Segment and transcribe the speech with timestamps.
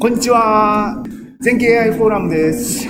[0.00, 1.02] こんにちは。
[1.40, 2.88] 全経 AI フォーラムです。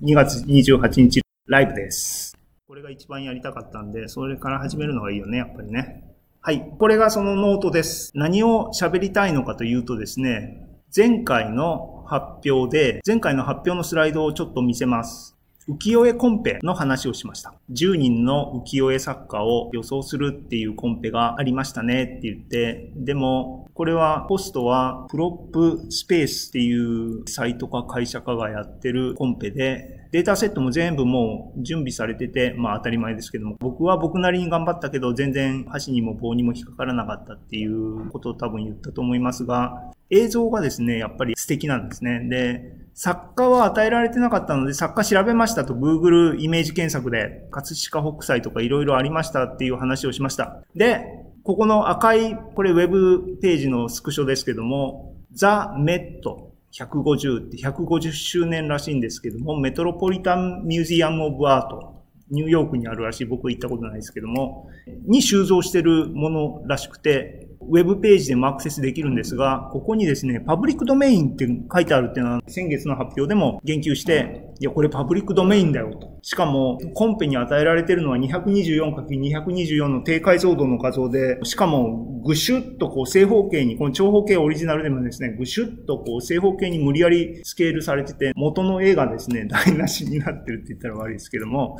[0.00, 2.38] 2月28日ライブです。
[2.68, 6.04] これが一番やりたかったんで、それから始めるのがいいよね、やっぱりね。
[6.40, 6.72] はい。
[6.78, 8.12] これがそのノートです。
[8.14, 15.36] 何を喋りたいのかというとですね、前回の発表で、前回の発表のスライドをちょっと見せます。
[15.68, 17.54] 浮世絵コンペの話をしました。
[17.72, 42.26] 10人の浮世絵作家を予想するっていうコンペがありましたねって言って、でも、これはホストは ProbSpace っていうサイトか会社かがやってるコンペで、データセットも全部もう準備されてて、まあ当たり前ですけども、僕は僕なりに頑張ったけど、全然箸にも棒にも引っかからなかったっていうことを多分言ったと思いますが、映像がですね、やっぱり素敵なんですね。
[42.28, 50.62] で、作家は与えられてなかったので、作家調べましたと Google イメージ検索で、葛飾北斎とかいろいろありましたっていう話をしました。
[50.74, 51.04] で、
[51.42, 62.00] ここの赤い、これウェブページのスクショですけども、ザ・メット150って150周年らしいんですけども、メトロポリタン・ミュージアム・オブ・アート。
[62.30, 64.68] ニューヨークにあるらしい、僕行ったことないですけども、
[65.06, 76.18] に収蔵してるものらしくて、ウェブページでもアクセスできるんですが、ここにですね、パブリックドメインって書いてあるっていうのは、先月の発表でも言及して、いや、これパブリックドメインだよと。
[76.22, 91.78] しかも、コンペに与えられてるのは 224×224 の低解像度の画像で、しかも、ぐしゅっとこう正方形に、この長方形オリジナルでもですね、ぐしゅっとこう正方形に無理やりスケールされてて、元の絵がですね、台無しになってるって言ったら悪いですけども、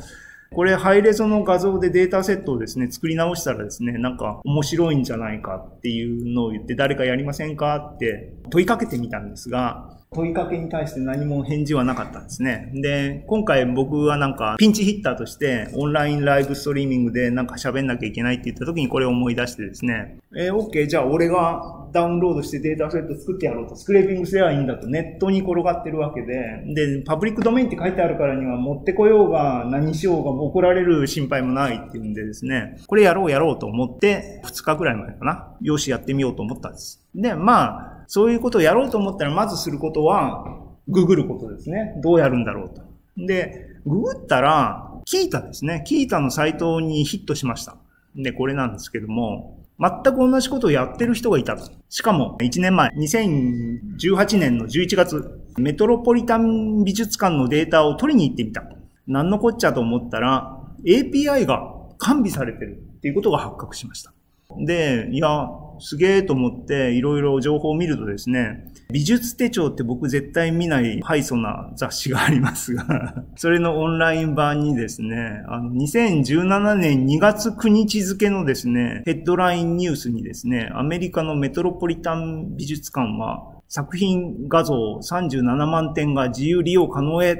[0.53, 12.69] これ、ハイレゾの画像でデータセットをですね、作り直したらですね、なんか面白いんじゃないかっていうのを言って、誰かやりませんかって問いかけてみたんですが、問いかけに対して何も返事はなかったんですね。
[12.73, 24.87] で、今回僕はなんかピンチヒッターとしてオンラインライブストリーミングでなんか喋んなきゃいけないって言った時にこれを思い出してですね、えー、OK、じゃあ俺がダウンロードしてデータセット作ってやろうと、スクレーピングすればいいんだと。
[24.87, 37.00] ネットに転がってるわけで、で、パブリックドメインって書いてあるからには持ってこようが何しようが怒られる心配もないっていうんでですね、これやろうやろうと思って2日ぐらい前かな、よしやってみようと思ったんです。
[37.15, 40.45] で、まあ、そういうことをやろうと思ったら、まずすることは、
[40.87, 41.93] ググることですね。
[42.01, 42.81] どうやるんだろうと。
[43.17, 45.83] で、ググったら、キータですね。
[45.85, 47.77] キータのサイトにヒットしました。
[48.15, 51.71] で、これなんですけども、全く同じことをやってる人がいたと。
[51.89, 58.63] しかも、1年前、2018年の11月、メトロポリタン美術館のデータを取りに行ってみた。
[59.07, 64.13] 何のこっちゃと思ったら、API が完備されてるっていうことが発覚しました。
[64.59, 65.49] で、いや、
[65.81, 87.37] すげえと思っていろいろ情報を見るとですね、美術手帳って僕絶対見ないハイソな雑誌がありますが、 それのオンライン版にですね、あの2017年2月9日付のですね、ヘッドラインニュースにですね、アメリカのメトロポリタン美術館は作品画像37万点が自由利用可能へっ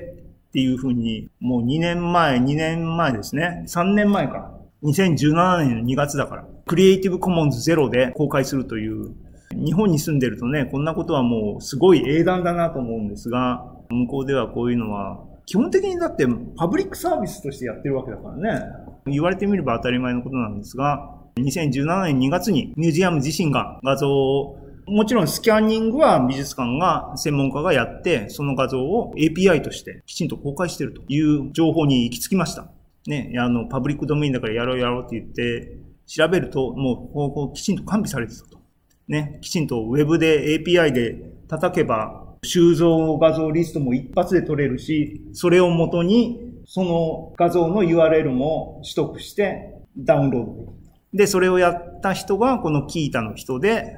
[0.53, 4.51] ていうふうに、もう2年前、2年前ですね、3年前か。
[4.83, 9.13] 2017年の2月だから、クリエイティブコモンズゼロで公開するという、
[9.53, 18.65] 日本に住んでるとね、こんなことはもうすごい英断だなと思うんですが、向こうではこういうのは、基本的にだってパブリックサービスとしてやってるわけだからね。
[19.05, 32.71] 言われてみれば当たり前のことなんですが、2017年2月にミュージアム自身が画像をもちろんスキャニングは美術館が、専門家がやって、その画像を API としてきちんと公開しているという情報に行き着きました。
[33.07, 38.59] ね、あの、パブリックドメインだからやろうやろうって言って、調べると、もう、こうきちんと完備されてたと。
[39.07, 50.73] ね、きちんと Web で API で叩けば、収蔵画像リストも一発で取れるし、それをもとに、その画像の URL も取得してダウンロードできる。
[51.13, 53.95] で、それをやった人が、このキータの人で、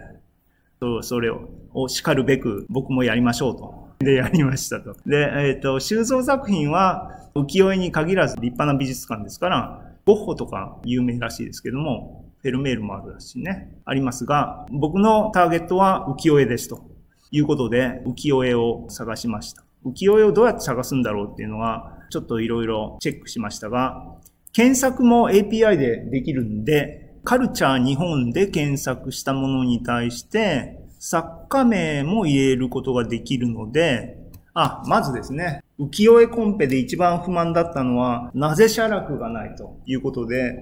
[1.01, 3.87] それを、を叱るべく僕もやりましょうと。
[3.99, 4.95] で、やりましたと。
[5.07, 13.77] で、えっ、ー、と、収蔵作品は浮世絵に限らず立派な美術館ですから、ゴッホとか有名らしいですけども、フェルメールもあるらしいね。
[13.85, 16.89] ありますが、僕のターゲットは浮世絵ですと
[17.31, 19.63] いうことで、浮世絵を探しました。
[19.85, 24.17] 浮世絵をどうやって探すんだろうっていうのは、ちょっといろいろチェックしましたが、
[24.51, 34.17] 検索も API でできるんで、カルチャー日本で検索したものに対して、作家名も入れることができるので、
[34.53, 40.55] あ、まずですね、浮世絵コンペで一番不満だったのは、なぜ写楽がないということで、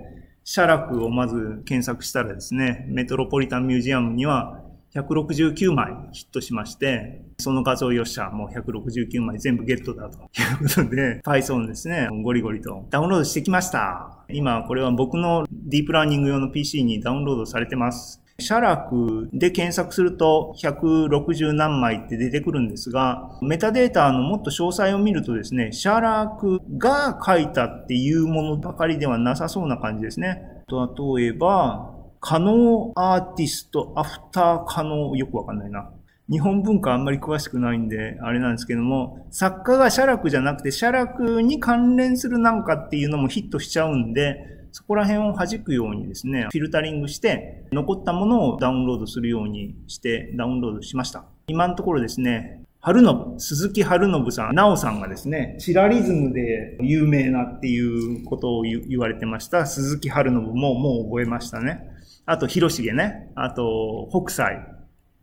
[0.43, 4.61] 写楽をまず検索したらですね、メトロポリタンミュージアムには
[4.93, 14.25] 169枚ヒットしまして、その画像よっしゃ、もう169枚全部ゲットだということで、Python ですね、ゴリゴリとダウンロードしてきました。
[14.29, 18.20] 今、これは僕のディープラーニング用の PC にダウンロードされてます。
[18.41, 30.41] 写楽で検索すると160何枚って出てくるんですが、メタデータのもっと詳細を見るとですね、写楽が書いたっていうものばかりではなさそうな感じですね。
[30.67, 35.89] 例えば、可能アーティスト、アフター可能、よくわかんないな。
[36.29, 51.25] 日本文化あんまり詳しくないんで、あれなんですけども、作家が写楽じゃなくて、写楽に関連するなんかっていうのもヒットしちゃうんで、そこら辺を弾くようにですね、フィルタリングして、残ったものをダウンロードするようにしてダウンロードしました。
[51.47, 59.67] 今のところですね、春信、鈴木春信さん、直さんがですね、チラリズムで有名なっていうことを言われてました。
[59.67, 61.91] 鈴木春信ももう覚えましたね。
[62.25, 63.29] あと、広重ね。
[63.35, 64.65] あと、北斎、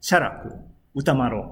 [0.00, 0.52] 写楽、
[0.94, 1.42] 歌丸。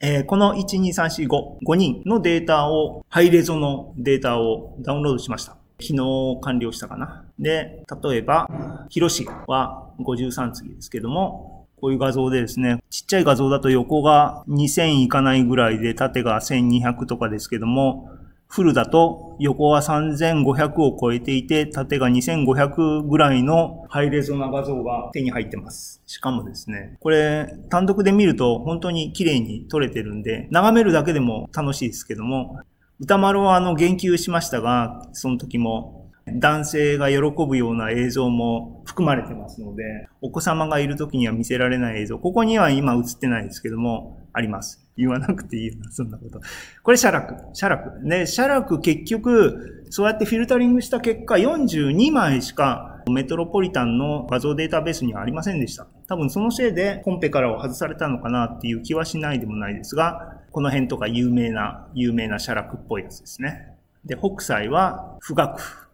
[0.00, 5.56] えー、この1、2、3、4、5、5人のデータを、ハイレゾのデータをダウンロードしました。
[5.80, 7.25] 昨日完了したかな。
[7.38, 18.10] で、例えば、広重は53次ですけども、こういう画像でですね、ちっちゃい画像だと横が2000いかないぐらいで縦が1200とかですけども、
[18.48, 26.00] フルだと横は3500を超えていて、縦が2500ぐらいのハイレゾな画像が手に入ってます。
[26.06, 32.60] しかもですね、これ単独で見ると本当に綺麗に撮れてるんで、眺めるだけでも楽しいですけども、
[33.00, 44.86] 歌丸はあの言及しましたが、その時も男性が喜ぶような映像も含まれてますので、お子様がいる時には見せられない映像、ここには今映ってないですけども、あります。
[44.96, 46.40] 言わなくていいよな、そんなこと。
[46.82, 47.36] これ、写楽。
[47.54, 48.00] 写楽。
[48.04, 55.86] ね、写楽結局、そうやってフィルタリングした結果、42枚しかメトロポリタンの画像データベースにはありませんでした。
[56.08, 63.76] 多分そのせいでコンペからは外されたのかなっていう気はしないでもないですが、この辺とか有名な、有名な写楽っぽいやつですね。
[64.04, 65.85] で、北斎は、富岳。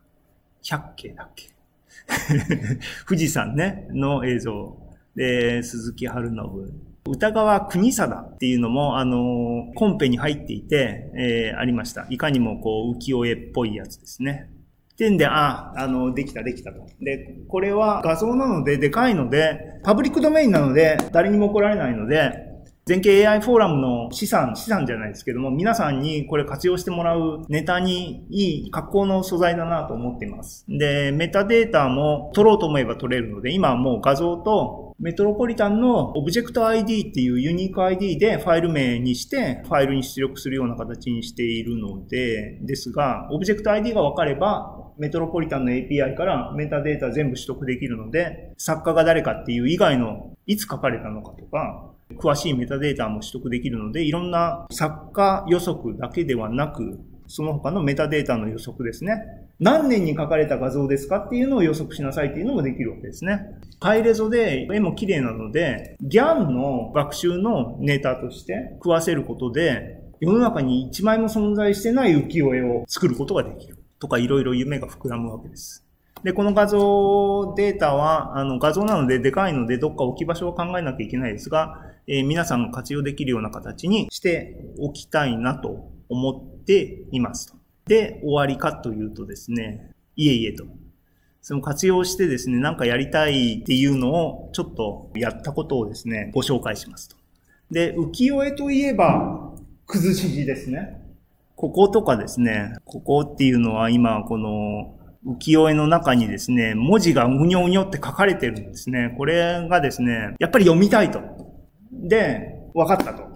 [0.63, 1.47] 百景だっけ？
[3.09, 4.77] 富士山ね、の映像。
[5.17, 6.39] で、鈴木春信。
[7.09, 12.07] 歌川国貞っていうのも、あの、コンペに入っていて、えー、ありました。
[12.11, 14.49] いかにもこう、浮世絵っぽいやつですね。
[14.93, 16.87] ってんで、あ、あの、できた、できたと。
[17.01, 22.52] で、これは画像なので、でかいので、パブリックドメインなので、誰にも怒られないので、
[22.93, 30.67] 全景 AI フォーラムの資産、資産じゃないですけども、皆さんにこれ活用してもらうネタにいい格好の素材だなと思っています。
[30.69, 59.49] で、メタデータも取ろうと思えば取れるので、今はもう画像とメトロポリタンのオブジェクト ID っていうユニーク ID でファイル名にしてファイルに出力するような形にしているので、ですが、オブジェクト ID が分かれば、メトロポリタンの API からメタデータ全部取得できるので、作家が誰かっていう以外のいつ書かれたのかとか、詳しいメタデータも取得できるので、いろんな作家予測だけではなく、その他のメタデータの予測ですね。
[59.59, 63.47] 何年に書かれた画像ですかっていうのを予測しなさいっていうのもできるわけですね。
[63.81, 73.79] ハイレゾで絵も綺麗なので、GAN の学習のネタとして食わせることで、世の中に一枚も存在してない浮世絵を作ることができる。
[73.99, 75.87] とかいろいろ夢が膨らむわけです。
[76.25, 87.59] で、この画像データは、あの画像なのででかいのでどっか置き場所を考えなきゃいけないですが、え、皆さんが活用できるような形にしておきたいなと思っていますと。
[87.87, 90.65] で、終わりかというとですね、いえいえと。
[91.41, 97.17] その活用してですね、なんかやりたいっていうのをちょっとやったことをですね、ご紹介しますと。
[97.71, 99.53] で、浮世絵といえば、
[99.87, 101.01] 崩し字ですね。
[101.57, 109.15] こことかですね、ここっていうのは今この浮世絵の中にですね、文字がうにょうにょって書かれてるんですね。
[109.17, 111.21] これがですね、やっぱり読みたいと。
[112.03, 113.31] で、分かったと。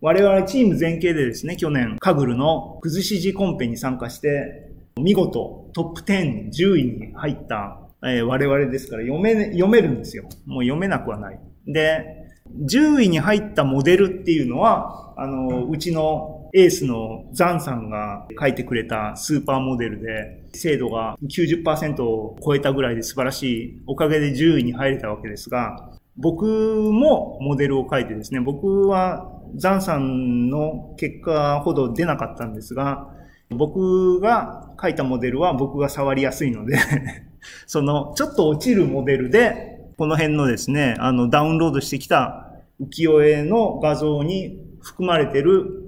[0.00, 10.24] 我々チーム全形でですね、去年、カグルの崩し字コンペに参加して、見事トップ10、10位に入った、えー、我々ですから読め、読めるんですよ。
[10.46, 11.40] もう読めなくはない。
[11.66, 12.26] で、
[12.64, 33.08] 10位に入ったモデルっていうのは、あの、うちのエースのザンさんが書いてくれたスーパーモデルで、精度が90%を超えたぐらいで素晴らしい、おかげで10位に入れたわけですが、僕もモデルを書いてですね、僕はザンさんの結果ほど出なかったんですが、
[33.50, 36.76] 僕が書いたモデルは僕が触りやすいので
[37.66, 45.84] そのちょっと落ちるモデルで、この辺のですね、あのダウンロードしてきた浮世絵の画像に含まれてる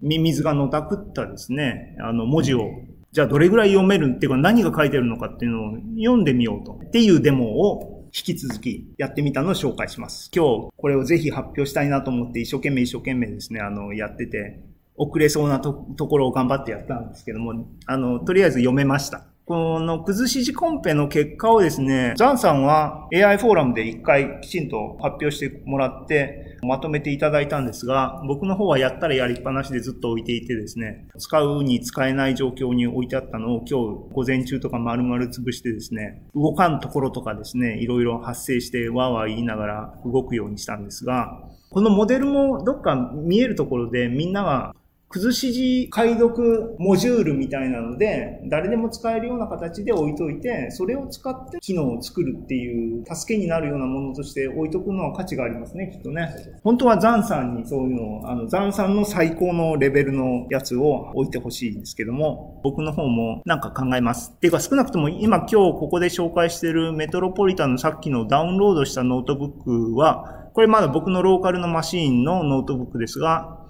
[0.00, 2.68] ミミズがのたくったですね、あの文字を、
[3.12, 6.80] じゃあどれぐらい読めるっていうか何が書いてるのかっていうのを読んでみようと。
[6.84, 10.30] っていうデモを引き続きやってみたのを紹介します。
[10.34, 14.60] 今日これをぜひ発表したいなと思って一生懸命一生懸命ですね、あの、やってて、
[14.96, 19.26] 遅れそうなところを頑張ってやったんですけども、あの、とりあえず読めました。
[19.48, 41.40] この崩し字コンペの結果をですね、ザンさんは AI フォーラムで一回きちんと発表してもらってまとめていただいたんですが、僕の方はやったらやりっぱなしでずっと置いていてですね、使うに使えない状況に置いてあったのを今日午前中とか丸々潰してですね、動かんところとかですね、いろいろ発生してわーわー言いながら動くようにしたんですが、
[41.70, 44.74] このモデルもどっか見えるところでみんなが
[45.10, 56.30] 崩し字解読モジュールみたいなので、誰でも使えるような形で置いといて、それを使って機能を作るっていう助けになるようなものとして置いとくのは価値がありますね、きっとね。
[56.62, 64.34] 本当はザンさんにそういうのを、あの、ザンさんの最高のレベルのやつを置いてほしいんですけども、僕の方もなんか考えます。
[64.36, 73.67] っていうか少なくとも今今日ここで紹介してるメトロポリタンのさっきのダウンロードしたノートブックは、これまだ僕のローカルのマシーンのノートブックですが、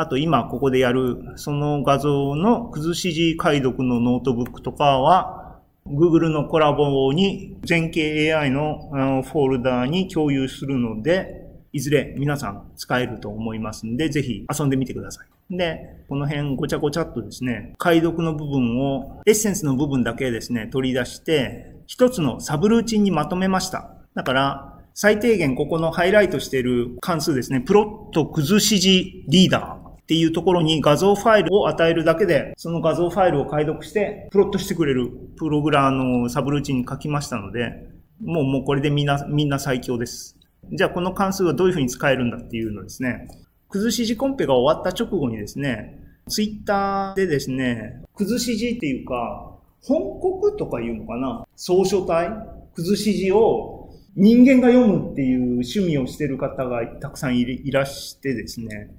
[0.00, 15.56] あと今ここでやるその画像のくずし字解読のノートブックとかは Google のコラボに全景 AI のフォルダーに共有するので、いずれ皆さん使えると思いますんで、ぜひ遊んでみてください。
[15.56, 23.96] で、この辺ごちゃごちゃっとですね、解読の部分を、エッセンスの部分だけですね、取り出して、一つのサブルーチンにまとめました。
[24.14, 29.87] だから、最低限ここのハイライトしている関数ですね、プロット崩し字リーダー。
[30.08, 37.90] っていうところに画像ファイルを与えるだけで、その画像ファイルを解読して、プロットしてくれるプログラムのサブルーチンに書きましたので、
[38.24, 40.34] もうもうこれでみんな、みんな最強です。
[40.72, 43.28] じゃあこの関数はどういうふうに使えるんだっていうのですね。
[43.68, 51.46] 崩し字コンペが終わった直後にですね、ツイッターでですね、崩し字っていうか、本国とかいうのかな？
[51.54, 52.30] 総書体？
[52.74, 58.90] 崩し字を人間が読むっていう趣味をしてる方がたくさんいらしてですね、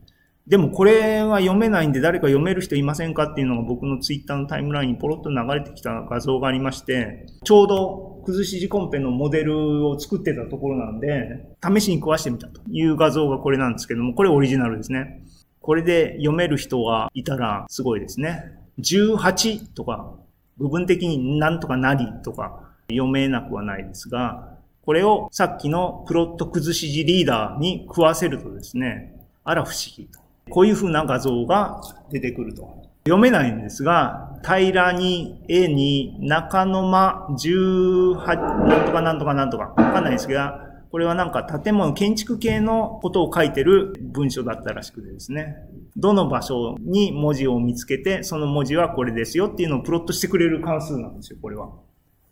[0.49, 15.23] でもこれは読めないんで誰か読める人いませんかっていうのが僕のツイッターのタイムラインにポロッと流れてきた画像がありまして、ちょうど崩し字コンペのモデルを作ってたところなんで、試しに食わしてみたという画像がこれなんですけども、これオリジナルですね。
[15.61, 18.57] これで読める人がいたらすごいですね。
[18.79, 20.15] 18とか、
[20.57, 29.13] 部分的になんとかなりとか読めなくはないですが、これをさっきのプロット崩し字リーダーに食わせるとですね、
[29.43, 30.28] あら不思議と。
[30.49, 32.79] こういう風な画像が出てくると。
[33.05, 45.55] 読めないんですが、平らに、絵に、中の間、18、なんとかなんとかなんとか、わかんないですが、これはなんか建物、建築系のことを書いてる文章だったらしくてですね。
[45.95, 51.69] どの場所に文字を見つけて、その文字はこれですよっていうのをプロットしてくれる関数なんですよ、これは。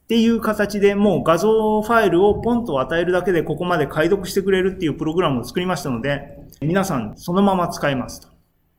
[0.07, 8.29] っていう形でもう画像ファイルをポンと与えるだけでここまで解読してくれるっていうプログラムを作りましたので、皆さんそのまま使えますと。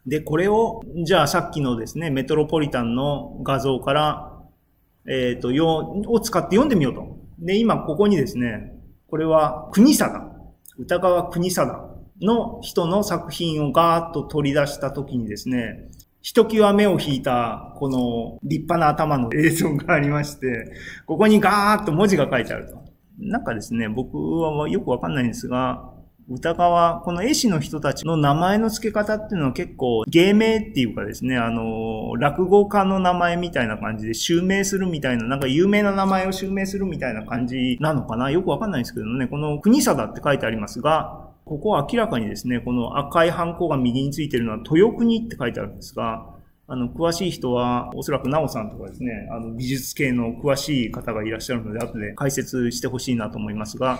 [0.06, 4.32] で、これを、じゃあさっきのですね、メトロポリタンの画像から、
[5.06, 7.18] えっ、ー、と、よ、を使って読んでみようと。
[7.40, 8.72] で、今ここにですね、
[9.10, 10.32] これは国貞、
[10.78, 11.78] 歌川国貞
[12.22, 15.90] の人の作品をガーッと取り出したときにですね、
[16.28, 20.74] ひときわ目を引いた、この立派な頭の映像がありまして、
[21.06, 22.84] ここにガーッと文字が書いてあると。
[23.18, 25.90] なんかですね、僕はよくわかんないんですが、
[26.28, 38.30] 歌川、この絵師の人たちの名前の付け方っていうのは結構芸名っていうかですね、あの、落語家の名前みたいな感じで襲名するみたいな、なんか有名な名前を襲名するみたいな感じなのかな？
[38.30, 46.26] よくわかんないんですけどね、この国貞って書いてありますが、ここは明らかにですね、この赤いハンコが右についてるのは豊国って書いてあるんですが、
[46.66, 53.98] あの、詳しい人は、おそらくなおさんとかですね、あの、美術系の詳しい方がいらっしゃるので、後で解説してほしいなと思いますが、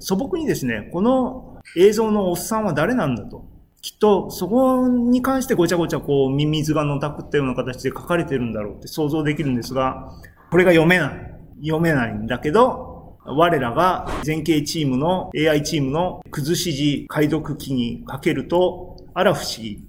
[0.00, 3.46] 素朴にですね、この映像のおっさんは誰なんだと。
[3.80, 10.12] きっとそこに関してごちゃごちゃこうミミズがのたくったような形で書かれてるんだろうって想像できるんですが、
[10.50, 11.38] これが読めない。
[11.62, 12.87] 読めないんだけど、
[13.30, 19.84] 我らが前景チームの AI チームの崩し字解読機にかけると、あら不思議。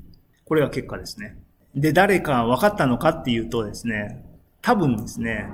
[0.45, 1.37] これが結果ですね。
[1.75, 4.25] で、誰か分かったのかっていうとですね、
[4.61, 5.47] 多分ですね、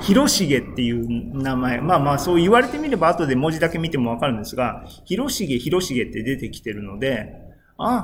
[0.00, 1.80] 広重っていう名前。
[1.80, 7.34] まあまあそう言われてみれば後で文字だけ見てもわかるんですが、広重、広重って出てきてるので、
[7.78, 8.02] あ、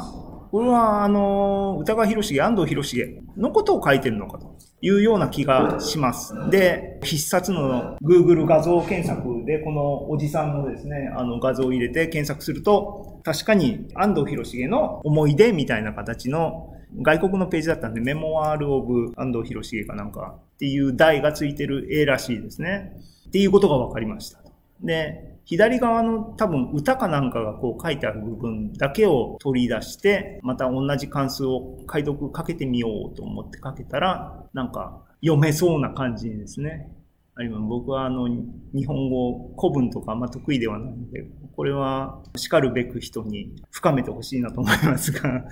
[0.51, 6.35] これはあの、歌川広重、安藤広重のことを書いてるのかというような気がします。
[6.51, 22.93] で、必殺の Google 画像検索でこのおじさんのですね、あの画像を入れて検索すると、確かに安藤広重の思い出みたいな形の外国のページだったんで、メモワール・オブ・安藤博重かなんかっていう題がついてる絵らしいですね。
[23.29, 24.41] っていうことが分かりました。
[24.83, 36.91] で、左側の多分歌かなんかがこう書いてある部分だけを取り出して、また同じ関数を解読かけてみようと思ってかけたら、なんか読めそうな感じですね。
[37.37, 45.45] あるいは僕はあの、日本語古文とかあんま得意ではないので、これは叱るべく人に深めてほしいなと思いますが、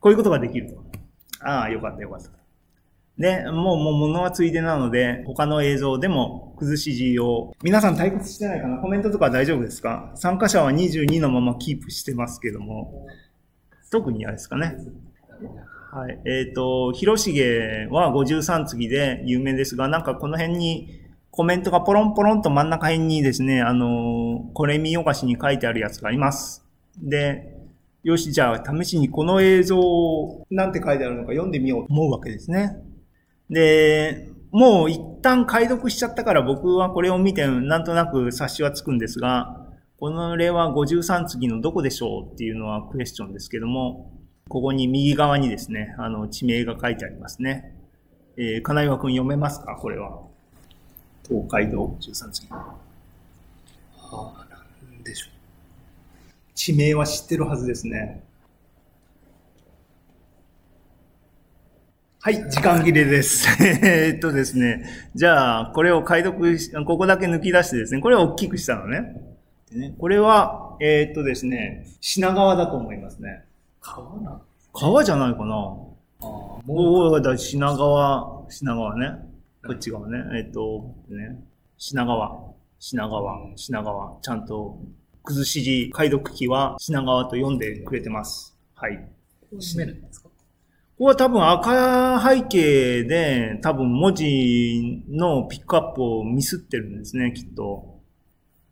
[0.00, 0.82] こういうことができると。
[1.40, 2.35] ああ、よかったよかった。
[3.18, 8.78] で、もう、もう物はついでなので、他の映像でも崩し字を、皆さん退屈してないかな？
[8.78, 10.12] コメントとか大丈夫ですか？
[10.16, 13.06] 参加者は22のままキープしてますけども、
[13.90, 14.76] 特にあれですかね。
[15.92, 16.18] はい。
[16.26, 26.64] えっ、ー、と、広重は53次で有名ですが、なんかこの辺にコメントがポロンポロンと真ん中辺にですね、あの、これ見よがしに書いてあるやつがあります。
[26.98, 27.56] で、
[28.02, 32.76] よし、じゃあ試しにこの映像をなんて書いてあるのか読んでみようと思うわけですね。
[33.50, 39.66] で、もう一旦解読しちゃったから僕はこれを見てなんとなく察しはつくんですが、
[39.98, 44.12] この例は53次のどこでしょうっていうのはクエスチョンですけども、
[44.48, 47.74] ここに右側にですね、あの、地名が書いてありますね。
[48.36, 49.76] えー、金岩くん読めますか？
[49.76, 50.20] これは。
[51.26, 52.46] 東海道13次。
[52.50, 52.76] あ
[54.10, 54.46] あ、
[54.90, 55.30] なんでしょう。
[56.54, 58.22] 地名は知ってるはずですね。
[62.26, 63.46] はい、時間切れです。
[63.62, 64.84] えっとですね。
[65.14, 69.14] じゃあ、これを解読し、ここだけ抜き出してですね、これを大きくしたのね。
[69.70, 73.44] でねこれは、えー、っとですね、品川だと思いますね。
[73.80, 74.40] 川な
[74.72, 75.54] 川じゃないかな。
[75.54, 75.56] あ
[76.20, 76.26] あ、
[76.66, 79.24] もう、だ品川、品川ね。
[79.64, 80.18] こっち側ね。
[80.34, 81.40] えー、っと、ね。
[81.78, 82.40] 品川、
[82.80, 84.18] 品川、品川。
[84.20, 84.80] ちゃんと、
[85.22, 88.58] 崩し字解読機は品川と読んでくれてます。
[88.74, 89.08] はい。
[89.52, 90.35] 閉めるんですか？
[90.98, 98.00] ここは多分赤背景で多分文字のピックアップをミスってるんですね、きっと。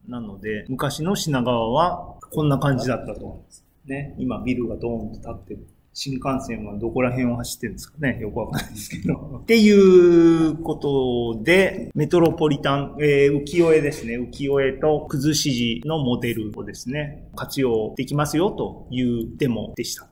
[0.09, 3.65] なので、昔の品川はこんな感じだったと思います。
[3.85, 4.15] ね。
[4.19, 5.67] 今ビルがドーンと立ってる。
[5.93, 9.41] 新幹線はどこら辺を走ってるんですかねよくわかんないですけど。
[9.45, 14.19] っていうことで、メトロポリタン、えー、浮世絵ですね。
[14.19, 20.09] 浮世絵と崩し字のモデルをですね、活用できますよというデモでした。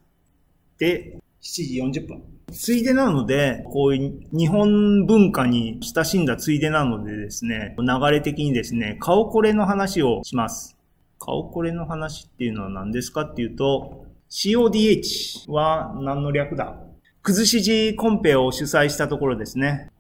[0.76, 2.23] で、7時40分。
[2.53, 10.76] ついでなので、こういう日本文化に親しんだついでなのでですね、流れ的にですね、顔これの話をします。
[11.19, 16.76] 顔これの話っていうのは何ですかっていうと、CODH は何の略だ？
[17.23, 19.91] 崩し字コンペを主催したところですね。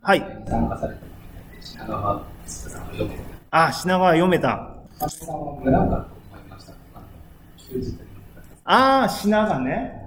[0.00, 0.20] はい。
[0.46, 1.00] 参加された
[1.60, 3.26] 品川さんが読めた。
[3.50, 4.56] あ、品川読めた。
[8.66, 10.03] ああ、品がね。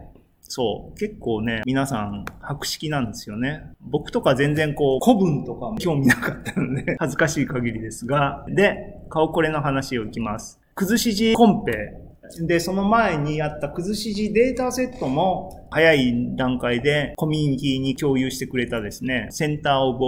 [0.50, 0.98] そう。
[0.98, 3.64] 結構ね、皆さん博識なんですよね。
[3.82, 10.60] 僕とか全然こう、古文とかも興味なかったので、 恥ずかしい限りですが、で、顔これの話をいきます。
[10.76, 12.08] 崩し字コンペ。
[12.42, 20.06] で、その前にあった崩し字データセットも早い段階でコミュニティに共有してくれたですね、センターオブ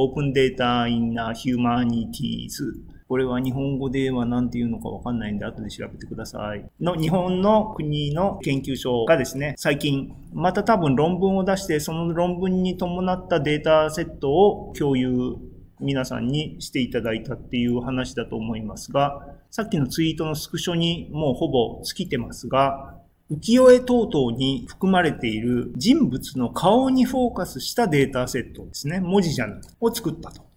[3.10, 6.64] これは日本語では何て言うのかわかんないんで、後で調べてください。
[6.80, 15.38] の日本の国の研究所がですね、最近、また多分論文を出して、その論文に伴ったデータセットを共有
[15.80, 22.94] 皆さんにしていただいたっていう話だと思いますが、さっきのツイートのスクショにもうほぼ尽きてますが、
[23.32, 29.00] 浮世絵等々に含まれている人物の顔にフォーカスしたデータセットですね。
[29.00, 30.49] 文字じゃなく、を作ったと。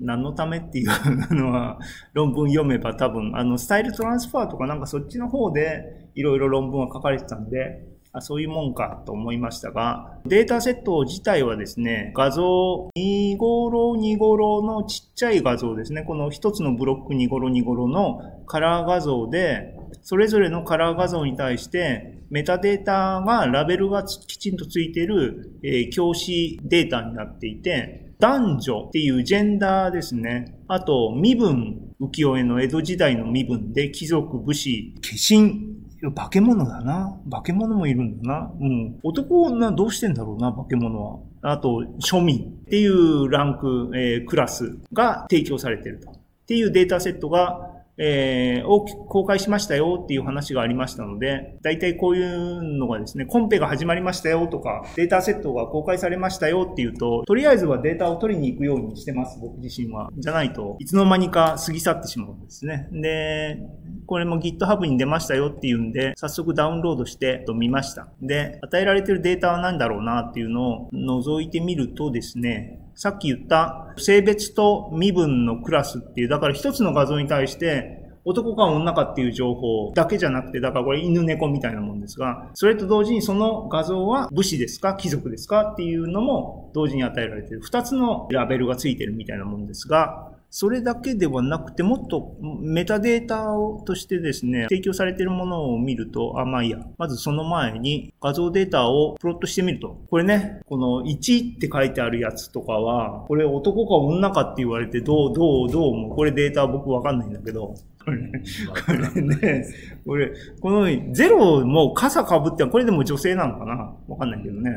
[0.00, 1.78] 何のためっていうのは
[2.12, 7.82] 論文読めば多分、あの、スタイルトランスファーとかなんかそっちの方でいろいろ論文は書かれてたんで、
[8.16, 16.02] あそういうもんかと思いましたが、データセット自体はですね、画像2ごろ2ごろのちっちゃい画像ですね。
[16.02, 30.58] この一つのブロック2ごろ2ごろのカラー画像で、それぞれのカラー画像に対してメタデータがラベルがきちんとついている、えー、教師データになっていて、男女っていうジェンダーですね。
[30.68, 35.76] あと、身分、浮世絵の江戸時代の身分で貴族、武士、化身、
[36.14, 37.18] 化け物だな。
[37.30, 38.52] 化け物もいるんだな。
[38.60, 38.98] うん。
[39.02, 41.18] 男女どうしてんだろうな、化け物は。
[41.42, 46.10] あと、庶民っていうランク、えー、クラスが提供されていると。
[46.10, 46.14] っ
[46.46, 60.10] ていうデータセットがえー、を公開しましたよっていう話がありましたので、大体こういうのがですね、コンペが始まりましたよとか、データセットが公開されましたよっていうと、とりあえずはデータを取りに行くようにしてます、僕自身は。
[60.18, 62.88] じゃないといつの間にか過ぎ去ってしまうんですね。
[62.92, 63.58] で、
[64.06, 68.08] これも GitHub に出ましたよっていうんで、早速ダウンロードしてと見ました。
[68.20, 87.60] で、与えられてるデータは何だろうなっていうのを覗いてみるとですね、さっき言った性別と身分のクラスっていう、だから一つの画像に対して男か女かっていう情報だけじゃなくて、だからこれ犬猫みたいなもんですが、それと同時にその画像は武士ですか貴族ですかっていうのも同時に与えられてる。
[87.60, 96.78] 二つのラベルがついてるみたいなもんですが、それだけではなくて、もっとメタデータをとしてですね、提供されているものを見ると、あ、まあいいや。
[96.96, 100.00] まずその前に画像データをプロットしてみると。
[100.08, 108.42] これね、この1って書いてあるやつとかは、これ男か女かって言われて、どう、どう、どうも、これデータ僕わかんないんだけど、これね、
[108.86, 109.66] これね、
[110.06, 113.94] これ、このゼロも傘被って、これでも女性なのかな？
[114.08, 114.70] わかんないけどね。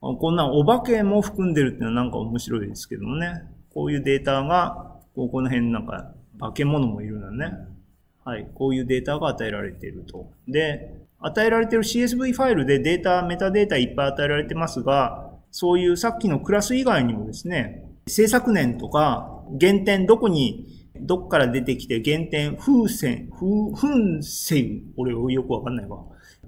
[0.00, 3.42] こんなお化けも含んでるっていうのはなんか面白いですけどもね。
[3.74, 7.56] こういうデータが、ここの辺なんか化け物もいるんだね。
[8.24, 8.48] はい。
[8.54, 10.30] こういうデータが与えられていると。
[10.48, 25.98] で、与えられている CSV ファイルでデータ、メタデータいっぱい与えられてますが、そういうさっきのクラス以外にもですね、制作年とか、原点どこにどっから出てきて原点、風船、風、噴線、俺よくわかんないわ。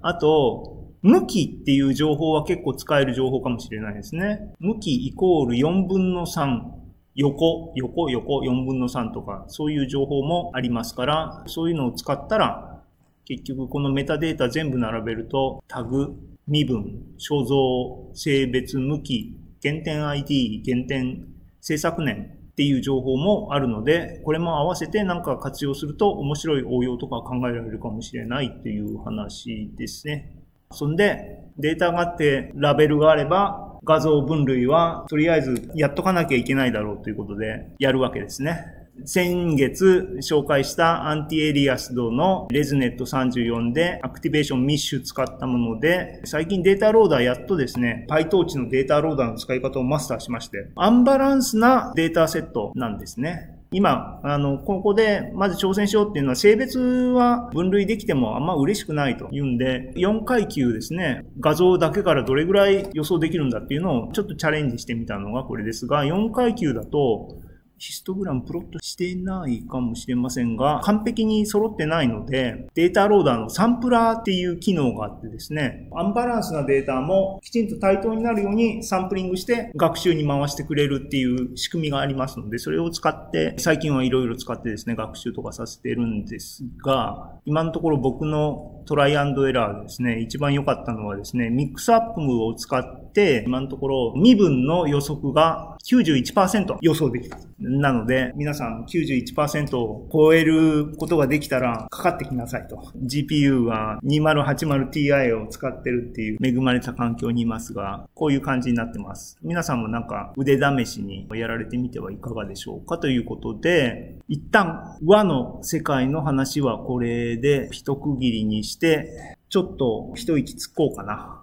[0.00, 4.54] あと、向きっていう情報は結構使える情報かもしれないですね。
[4.58, 6.83] 向きイコール4分の3。
[7.14, 12.82] 横、横、横、4分の3とか、そういう情報もありますから、そういうのを使ったら、
[13.24, 16.14] 結局このメタデータ全部並べると、タグ、
[16.46, 21.26] 身分、所蔵、性別、向き、原点 ID、原点
[21.60, 30.44] 制作年っていう情報もあるので、これも合わせてなんか活用すると面白い応用とか考えられるかもしれないっていう話ですね。
[30.70, 38.84] そんで、データがあってラベルがあれば、画像分類はとりあえずやっとかなきゃいけないだろうということでやるわけですね。
[39.04, 53.53] 先月紹介した anti-aliased の ResNet34で activation Mish 使ったもので、最近 data loader やっとですね、PyTorch の data loader の使い方をマスターしまして、アンバランスなデータセットなんですね。
[53.74, 67.36] 今、あの、ここでまず挑戦しようっていうのは性別は分類できてもあんま嬉しくないというんで、4階級ですね、画像だけからどれぐらい予想できるんだっていうのをちょっとチャレンジしてみたのがこれですが、4階級だと、
[67.84, 97.38] ヒストグラムプロットしてないかもしれませんが、完璧に揃ってないので、データローダーのサンプラーっていう機能があってですね、アンバランスなデータもきちんと対等になるようにサンプリングして学習に回してくれるっていう仕組みがありますので、それを使って、最近はいろいろ使ってですね、学習とかさせてるんですが、今のところ僕のトライアンドエラーですね、一番良かったのはですね、ミックスアップムを使って、今のところ身分の予測が91%予想できた。
[97.58, 102.76] なので、皆さん91%を超えることができたらかかってきなさいと。
[103.04, 109.38] GPU は 2080Ti を使ってるっていう恵まれた環境にいますが、こういう感じになってます。
[109.42, 112.98] 皆さんもなんか腕試しにやられてみてはいかがでしょうか？
[112.98, 121.40] ということで、一旦和の世界の話はこれで一区切りにして、してちょっと一息つこうかな。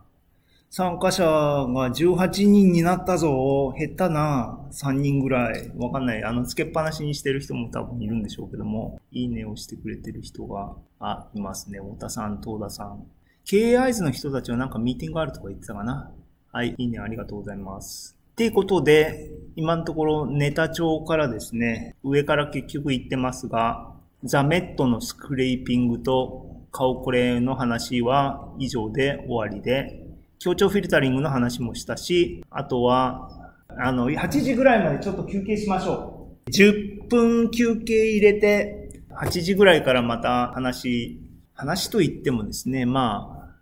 [0.69, 3.73] 参加者が18人になったぞ。
[3.77, 4.59] 減ったな。
[4.71, 5.69] 3人ぐらい。
[5.75, 6.23] わかんない。
[6.23, 11.79] あの、つけっぱなしにしてる人も多分いるんでしょうけども、いいねをしてくれてる人が、あ、いますね。
[11.79, 13.05] 太田さん、東田さん。
[13.43, 16.09] 経営合図の人たちはなんかミーティングあるとか言ってたかな。
[16.53, 18.17] はい、いいね、ありがとうございます。
[18.31, 23.91] っていうことで、今のところネタ帳からですね、上から結局言ってますが、
[24.23, 30.05] ザ・メットのスクレーピングと顔これの話は以上で終わりで、
[30.39, 36.49] 協調フィルタリングの話もしたし、あとは、あの、8時ぐらいまでちょっと休憩しましょう。
[36.49, 41.21] 10分休憩入れて、8時ぐらいからまた話、
[41.53, 43.55] 話と言ってもですね、まあ、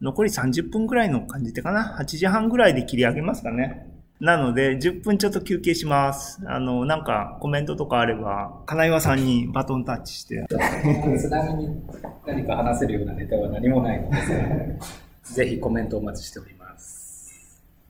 [0.00, 3.86] 残り30分ぐらいの感じでかな？8時半ぐらいで切り上げますかね。
[4.20, 6.42] なので、10分ちょっと休憩します。
[6.46, 10.44] あの、なんかコメントとかあれば、金岩さんにバトンタッチして。
[10.48, 11.82] ちなみに
[12.26, 14.78] 何か話せるようなネタは何もないので。
[15.22, 16.59] ぜひコメントお待ちしております。